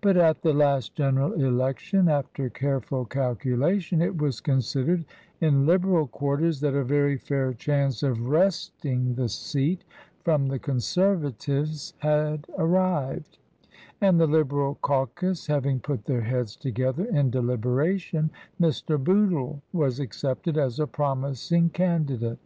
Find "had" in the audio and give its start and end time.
11.98-12.46